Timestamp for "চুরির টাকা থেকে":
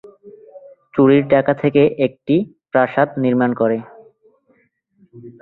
0.93-1.81